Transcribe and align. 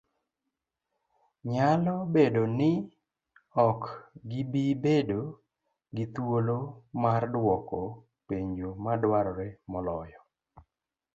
Nyalo 1.51 1.95
bedo 2.13 2.43
ni 2.57 2.71
ok 3.67 3.81
gibi 4.29 4.65
bedo 4.83 5.19
gi 5.95 6.05
thuolo 6.13 6.57
mardwoko 7.01 7.79
penjo 8.27 8.69
madwarore 8.83 9.47
moloyo. 9.71 10.19